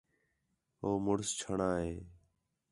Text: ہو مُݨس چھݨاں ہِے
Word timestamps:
ہو 0.79 0.89
مُݨس 1.05 1.29
چھݨاں 1.39 1.75
ہِے 1.83 1.95